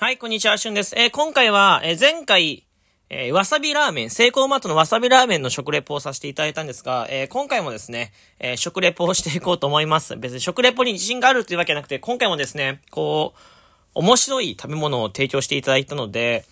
[0.00, 0.94] はい、こんにちは、しゅんです。
[0.96, 2.64] えー今回は、えー前回、
[3.10, 10.16] えーわさびラーメン、セイコーマートのわさびラーメンの食レポをさせていただいたんですが、えー今回もですね、え食レポをしていこうと思います。
[10.16, 13.38] 別に食レポに自信があるというわけじゃなくて、今回もですね、こう、
[13.94, 16.44] 面白い食べ物を提供していただいたので、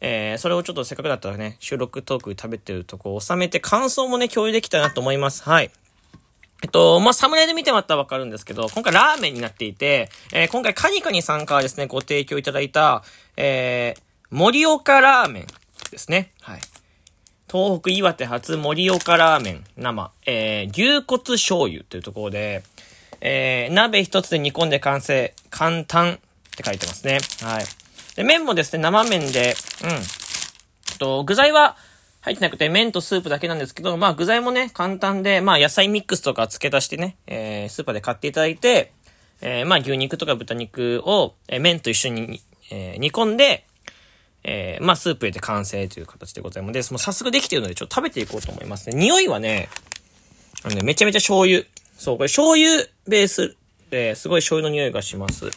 [0.00, 5.42] えそれをちょっとせっかくだったらね、収録トーク食べてるとこを収めて感想もね、共有できたらなと思います。
[5.42, 5.72] はい。
[6.62, 13.02] えっと、まあ、サムネで見てもらったらわかるんですけど、今回ラーメンになっていて、えー今回カニカニさんからですね、ご提供いただいた、
[13.36, 15.46] えー、盛岡ラーメン
[15.90, 16.30] ですね。
[16.40, 16.60] はい。
[17.50, 22.62] 東北岩手発盛岡ラーメン生、えー、牛骨醤油というところで、
[23.20, 26.18] えー、鍋一つで煮込んで完成、簡単っ
[26.56, 27.18] て書いてますね。
[27.42, 27.64] はい。
[28.14, 29.90] で、麺もですね、生麺で、うん。
[29.90, 31.76] えっと、具材は
[32.22, 38.92] 入ってなくて麺とスープだけなんですけど、まあ具材もね、簡単で、まあ野菜ミックスとか付け足してね、えー、スーパーで買っていただいて、
[39.40, 43.66] えー、まあ牛肉とか豚肉を、えー麺と一緒に、えー煮込んで、
[44.44, 46.92] えー、まあスープ入れて完成という形でございます。
[46.92, 48.96] もう早速できているのでちょっと食べていこうと思いますね。
[48.96, 49.68] 匂いはね、
[50.64, 51.64] あのね、めちゃめちゃ醤油。
[51.98, 53.56] そう、これ醤油ベース
[53.90, 55.50] で、すごい醤油の匂いがします。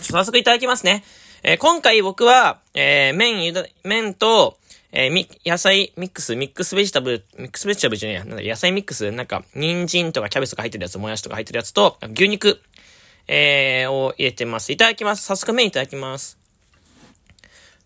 [0.00, 1.04] 早速いただきますね。
[1.42, 4.56] えー今回僕は、えー麺ゆだ、麺と、
[4.90, 12.60] えー、野菜ミックス、ミックスベジタブル、ミックスベジタブルじゃねえや、なんだ、野菜ミックス、なんか、人参とかキャベツとか入ってるやつ、もやしとか入ってるやつと、牛肉、
[13.26, 14.72] えー、を入れてます。
[14.72, 15.24] いただきます。
[15.24, 16.38] 早速麺いただきます。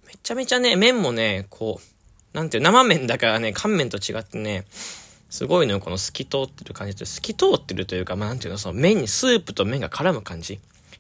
[0.07, 4.65] めちゃめちゃね、麺もね、こう、なんていう、生麺だからね、乾麺と違ってね、
[5.29, 10.55] すごいのよ、この透き通ってる感じで、透き通ってるというか、まあ、なんていうの、その麺にスープと麺が絡む感じ。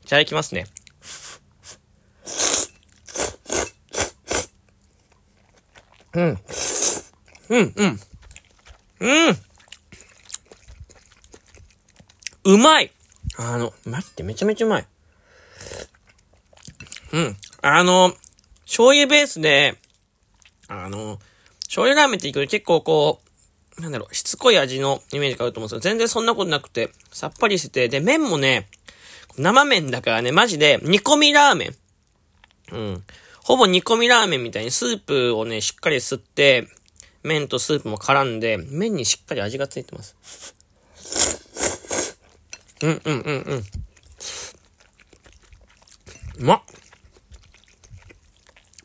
[0.04, 0.66] いただきますね。
[6.14, 6.38] うん。
[7.48, 8.00] うん、うん。
[9.00, 9.36] うん
[12.44, 12.90] うまい
[13.38, 14.86] あの、待って、めちゃめちゃうまい。
[17.12, 17.36] うん。
[17.62, 18.14] あの、
[18.64, 19.76] 醤油ベースで、
[20.68, 21.18] あの、
[21.64, 23.20] 醤油ラーメンって言うと結構こ
[23.78, 28.68] う、なんだろう、しつこい味のイメージがあると思うんですけど、全然そんなことなくて、さっぱりしてて、で、麺もね、
[29.38, 31.74] 生麺だからね、マジで、煮込みラーメン。
[32.72, 33.04] うん。
[33.44, 36.68] ほぼ煮込みラーメンみたいにスープをね、しっかり吸って、
[37.22, 40.54] 麺とスープも絡んで、麺にしっかり味がついてます。
[42.82, 43.64] うんうんうんうん。
[46.38, 46.62] うまっ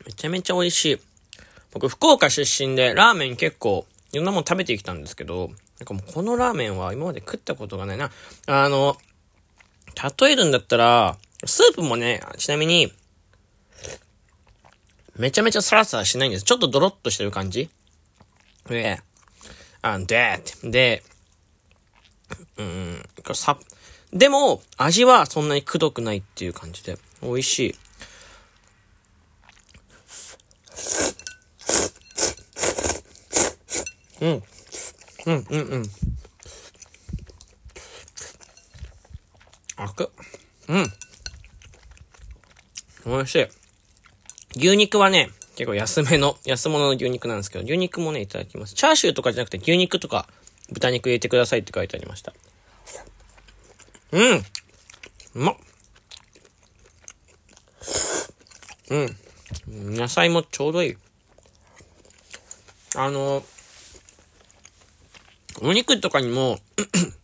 [0.06, 1.00] めちゃめちゃ美味しい。
[1.72, 8.10] 僕、福岡出身で、ラーメン結構、いろんなもの食べてきたんですけど、なんかもうこのラーメンは今まで食ったことがないな。
[8.46, 8.96] あの、
[10.20, 12.92] 例えるんだったら、スープもね、ちなみに、
[15.18, 16.44] めちゃめちゃサラサラしないんです。
[16.44, 17.68] ちょっとドロッとしてる感じ
[18.68, 19.00] で、
[19.82, 21.02] あ、で、で、
[22.56, 23.02] うん、
[23.34, 23.58] さ、
[24.12, 27.74] でも、味はそんなにくどくないっていう感じで、美味しい。
[34.20, 34.42] うん。
[35.26, 35.82] うん、うん、うん。
[39.76, 40.10] あく。
[40.68, 40.86] うん。
[43.06, 43.57] 美味しい。
[44.58, 48.74] 牛肉はね、結構安めの、安物の牛肉なんですけど、牛肉もね、いただきます。
[48.74, 50.28] チャーシューとかじゃなくて牛肉とか
[50.72, 52.34] 豚肉入れてくださいって書いてありました。
[54.10, 54.44] うん
[55.34, 55.56] うまっ
[58.90, 59.96] うん。
[59.96, 60.96] 野菜もちょうどいい。
[62.96, 63.44] あの、
[65.60, 66.58] お肉とかにも、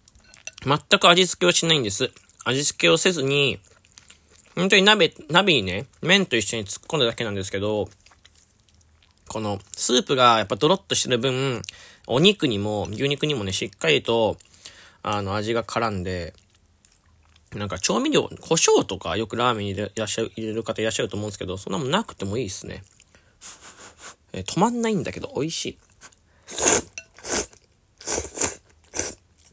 [0.64, 2.10] 全く味付けをしないんです。
[2.44, 3.58] 味付けをせずに、
[4.54, 7.88] 本当に鍋、鍋にね、麺と一緒に突っ込んだだけなんですけど、
[9.28, 11.62] このスープがやっぱドロッとしてる分、
[12.06, 14.36] お肉にも牛肉にもね、しっかりと、
[15.02, 16.34] あの、味が絡んで、
[17.52, 22.84] なんか調味料、胡椒とかよくラーメンに入れいらっしゃる入れる方いらっしゃると思うんですけど、そんなもんなくてもいいですね。
[24.32, 25.78] え止まんないんだけど、美味しい。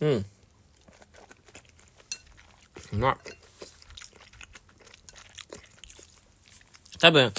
[0.02, 0.26] うん。
[2.94, 3.41] うまい。
[7.02, 7.34] 多分、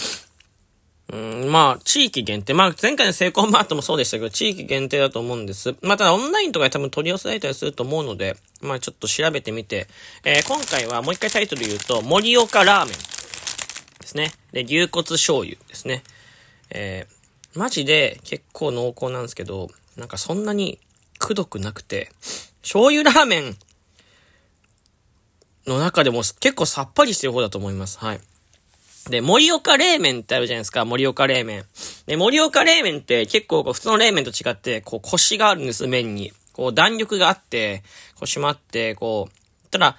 [1.12, 2.52] うん、まあ、地域限定。
[2.52, 5.76] まあ、前回のセイコーマートもそうでしたけど、地域限定だと思うんです。
[5.82, 9.86] まあ、ただオンラインとかで多分取り寄せられたりすると思うので、まあ、ちょっと調べてみて、
[10.24, 12.94] えー今回はもう一回タイトル言うと、盛岡ラーメン
[14.00, 14.32] ですね。
[14.52, 16.02] で、牛骨醤油ですね。
[16.70, 20.80] えー、マジで結構濃厚なんですけど、なんかそんなに
[21.18, 22.10] くどくなくて、
[22.62, 23.56] 醤油ラーメン
[25.66, 27.98] の中でも結構さっぱりしてる方だと思います。
[27.98, 28.20] はい。
[29.10, 31.64] で、盛岡冷麺ってあるじゃないですか、盛岡冷麺。
[32.06, 36.32] で、盛岡冷麺って結構こう普通の冷麺と違って、こうコシがあるんです、麺に。
[36.52, 37.82] こう弾力があって、
[38.14, 39.96] こう締まって、こう、ただ、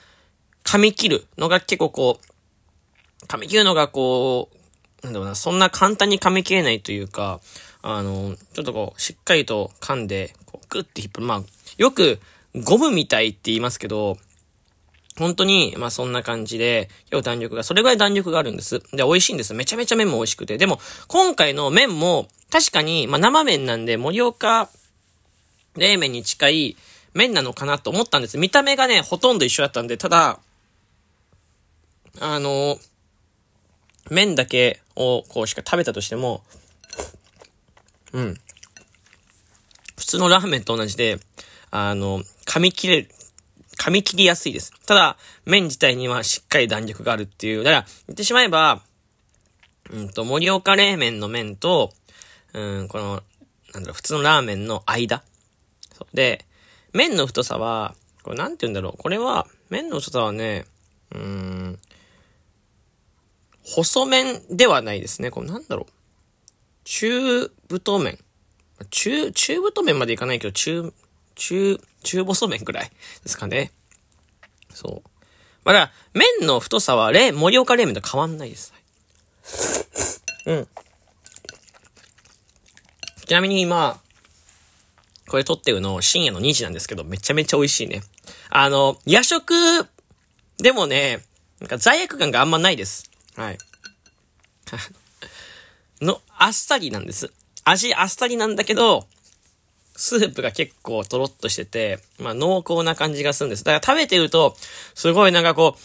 [0.63, 7.41] 噛み切るのが結構こう、噛み切るのがこう、なんだろうな、そんな簡単に噛み切れないというか、
[7.81, 11.25] あの、ちょっとこう、しっかりと噛んで、こう、グッて引っ張る。
[11.25, 11.43] まあ、
[11.77, 12.19] よく、
[12.55, 14.17] ゴムみたいって言いますけど、
[15.17, 18.79] 本当に、まあそんな感じで、要弾力が、それぐらい弾力があるんです。
[18.91, 19.53] で、美味しいんです。
[19.53, 20.57] めちゃめちゃ麺も美味しくて。
[20.57, 24.69] でも、今回の麺も、確かに、まあ生麺なんで、盛岡
[25.75, 26.77] 冷麺に近い
[27.13, 28.37] 麺なのかなと思ったんです。
[28.37, 30.39] 見た目がね、ほとんど一緒だったんで、ただ、
[32.19, 32.77] あの、
[34.09, 36.43] 麺だけをこうしか食べたとしても、
[38.13, 38.37] うん。
[39.97, 41.19] 普通のラーメンと同じで、
[41.71, 43.09] あの、噛み切れる、
[43.83, 44.71] 噛み切りやすいです。
[44.85, 47.65] ただ、麺自体にはしっかり弾力があるっていう。
[47.65, 48.81] だから、言ってしまえば、
[49.91, 51.91] うんと、盛岡冷麺の麺と、
[52.53, 53.21] うん、この、
[53.73, 55.21] なんだろう、普通のラーメンの間。
[56.13, 56.45] で、
[56.93, 58.97] 麺の太さは、これなんて言うんだろう。
[58.97, 60.65] これは、麺の太さはね、
[61.13, 61.79] うん、
[63.65, 65.29] 細麺ではないですね。
[65.29, 65.93] これなんだろう。
[66.85, 68.17] 中太麺。
[68.89, 70.93] 中、中太麺までいかないけど、中、
[71.35, 72.89] 中、中細麺くらい
[73.23, 73.71] ですかね。
[74.73, 75.09] そう。
[75.63, 78.73] まあ、だ麺の太さは、冷、盛岡冷麺と変わんないです。
[80.45, 80.67] うん。
[83.25, 83.99] ちなみに今、
[85.27, 88.03] これ撮ってるの深夜の2時なんですけど、めちゃめちゃ美味しいね。
[88.49, 89.53] あの、夜食
[90.57, 91.23] でもね、
[91.59, 93.09] なんか罪悪感があんまないです。
[93.35, 93.57] はい。
[96.01, 97.31] の、あっさりなんです。
[97.63, 99.07] 味あっさりなんだけど、
[100.03, 103.63] スープが結構トロッとしてて、まあ濃厚な感じがするんです。
[103.63, 104.53] だから食べてると、
[104.95, 105.77] すごいなんかこ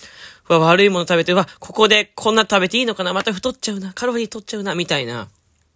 [0.49, 3.93] う、わ、悪いもの食べて、うわ、ここでこんな食べていいのかなまた太っちゃうな。
[3.93, 4.75] カロリー取っちゃうな。
[4.75, 5.29] みたいな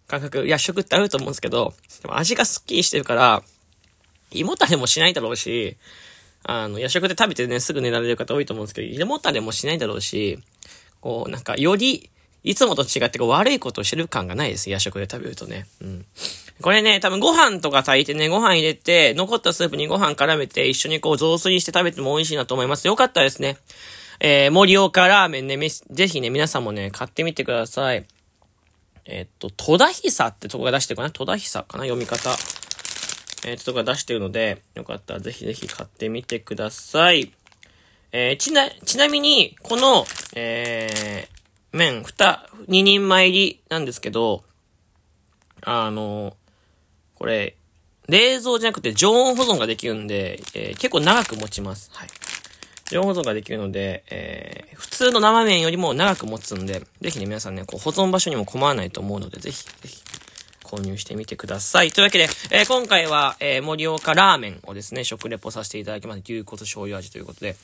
[0.07, 3.43] 感覚、夜食ってあると思うんですけど、でも味がスッキリしてるから、
[4.31, 5.77] 胃もたれもしないだろうし、
[6.43, 10.37] あの、夜食で食べてね、すぐ寝られる方多いと思うんですけど、胃もたれもしないだろうし、
[10.99, 12.09] こう、なんか、より、
[12.43, 14.69] いつもと違ってこう悪いことをしてる感がないです。
[14.69, 15.65] 夜食で食べるとね。
[15.81, 16.05] うん。
[16.61, 22.87] これね、多分ご飯とか炊いてね、ご飯入れて、残ったスープにご飯絡めて、一緒にこう雑炊して食べても美味しいなと思います。
[22.87, 23.57] よかったですね。
[24.19, 28.05] えー、盛岡ラーメンね、ぜひね、皆さんもね、買ってみてください。
[29.05, 31.11] えー、っと、戸田久ってとこが出してるかな？
[31.11, 31.83] 戸田久かな？
[31.83, 32.29] 読み方。
[33.45, 37.33] えー、っと、とこが出してるので、よかったらぜひぜひ買ってみてください。
[38.13, 40.05] えー、ちな、ちなみに、この、
[40.35, 44.43] えー、麺、ふた、二人前入りなんですけど、
[45.63, 46.37] あの、
[47.23, 47.55] これ、
[48.09, 51.89] 冷蔵じゃなくて常温保存ができるんで、えー、結構長く持ちます。
[51.93, 52.09] はい。
[52.91, 60.03] 常温保存ができるので、えー、普通の生麺よりも長く持つんで、ぜひね、皆さんね、こう保存場所にも困らないと思うので、ぜひ、ぜひ、
[60.65, 61.93] 購入してみてください。
[61.93, 66.19] というわけで、えー、今回は、えー、盛岡ラーメンをですね、食レポさせていただきます。
[66.25, 67.55] 牛骨醤油味ということで、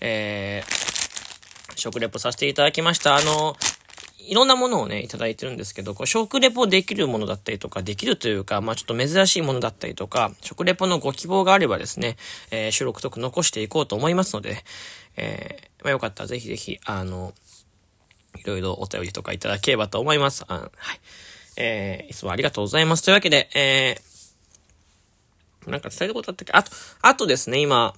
[0.00, 3.16] えー、食レポさせていただきました。
[3.16, 3.56] あの、
[4.18, 12.16] いろんなものをね、いただいてるんですけど、こう食レポできるものだったりとか、できるというか、まあちょっと珍しいものだったりとか、食レポのご希望があればですね、
[12.50, 14.64] えー、収録とく残していこうと思いますので、
[15.16, 17.32] えー、まあよかったらぜひぜひ、あの、
[18.36, 20.44] いろいろお便りとかいただければと思います。
[20.48, 21.00] あはい。
[21.56, 23.02] えー、いつもありがとうございます。
[23.02, 26.52] というわけで、えー、なんか伝えることあったっけ？
[26.52, 26.70] あと、
[27.02, 27.94] あとですね、今、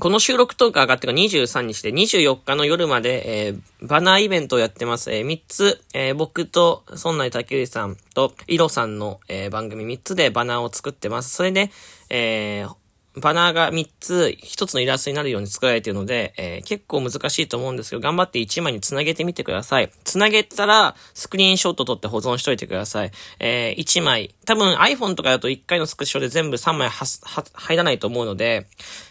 [0.00, 5.12] この収録トーク上がってから23日で24日の夜まで、えー、バナーイベントをやってます。
[5.12, 11.34] えー、3つ、えー、僕と、孫内竹内さんと、イロさんの、えー、番組3つでバナーを作ってます。
[11.34, 11.72] それで、
[12.10, 19.90] えー、バナーが3つ、1つのイラストになるように作られているので、えー、結構難しいと思うんですけど、頑張って1枚につなげてみてください。
[20.04, 23.10] つなげたら、スクリーンショット撮って保存しといてください。
[23.40, 24.34] えー、1枚。
[24.44, 28.68] 多分 iPhone とかだと1回のスクショで全部3枚は、は、入らないと思うので、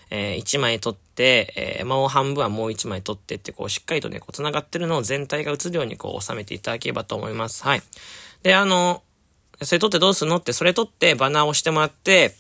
[0.09, 7.63] えー、1枚撮って、えー、もう半分はもう1枚撮ってって、こう、しっかりとね、こう、繋がってるのを全体が映るように、こう、収めていただければと思います。
[7.63, 7.81] はい。
[8.43, 9.03] で、あの、
[9.61, 12.35] それ撮ってどうするのって、それ撮ってバナーを押してもらって、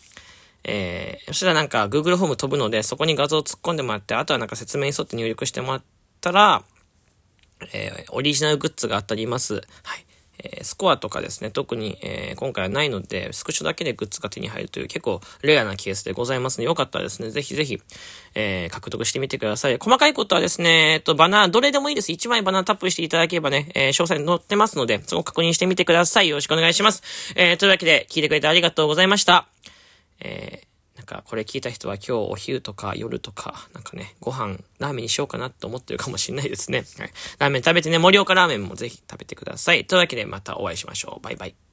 [0.63, 5.83] えー、そしたらなんか Google フォーム飛ぶので、そこに画像を突っ込んでもらって、あとはなんか説明に沿って入力してもらっ
[6.21, 6.63] たら、
[7.73, 9.55] えー、オリジナルグッズが当たります。
[9.55, 9.59] は
[9.95, 10.06] い。
[10.43, 17.81] え、スコアとかですね、特に、えー、今回はないので、スクショだけでグッズが手に入るという結構レアなケースでございますので、よかったらですね、ぜひぜひ、
[18.35, 19.77] えー、獲得してみてください。
[19.77, 22.11] 細かいことはですね、えっと、バナー、どれでもいいです。
[22.11, 26.29] 1枚バナータップしていただければね、え、詳細に載ってますので、そこ確認してみてください。
[26.29, 27.03] よろしくお願いします。
[27.35, 29.47] え、というわけで、聞いてくれてありがとうございました。
[30.19, 30.66] え、
[31.07, 36.83] か、これ聞いた人は今日お昼とか夜とか、なんかね、ご飯、ラーメンにしようかなって思ってるかもしれないですね。
[36.99, 37.11] はい。
[37.39, 39.85] ラーメン食べてね、盛岡ラーメンもぜひ食べてください。
[39.85, 41.23] というわけでまたお会いしましょう。
[41.23, 41.66] バイバイ。